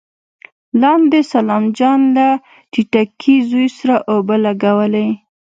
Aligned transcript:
لاندې 0.81 1.19
سلام 1.33 1.63
جان 1.77 2.01
له 2.15 2.27
ټيټکي 2.71 3.35
زوی 3.49 3.67
سره 3.77 3.95
اوبه 4.11 4.35
لګولې. 4.45 5.07